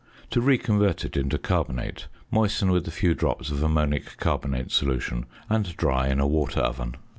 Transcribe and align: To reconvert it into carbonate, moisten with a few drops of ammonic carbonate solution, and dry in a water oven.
To 0.31 0.41
reconvert 0.41 1.05
it 1.05 1.15
into 1.15 1.37
carbonate, 1.37 2.07
moisten 2.31 2.71
with 2.71 2.87
a 2.87 2.89
few 2.89 3.13
drops 3.13 3.51
of 3.51 3.61
ammonic 3.61 4.17
carbonate 4.17 4.71
solution, 4.71 5.27
and 5.47 5.77
dry 5.77 6.07
in 6.07 6.19
a 6.19 6.25
water 6.25 6.59
oven. 6.61 6.95